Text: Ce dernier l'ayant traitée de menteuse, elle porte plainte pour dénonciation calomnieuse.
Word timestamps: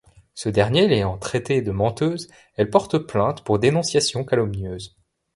Ce 0.33 0.49
dernier 0.49 0.87
l'ayant 0.87 1.19
traitée 1.19 1.61
de 1.61 1.69
menteuse, 1.69 2.27
elle 2.55 2.71
porte 2.71 2.97
plainte 2.97 3.43
pour 3.43 3.59
dénonciation 3.59 4.23
calomnieuse. 4.25 4.95